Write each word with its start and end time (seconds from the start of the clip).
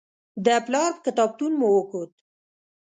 د 0.45 0.47
پلار 0.65 0.91
کتابتون 1.05 1.51
مو 1.59 1.67
وکت. 1.77 2.11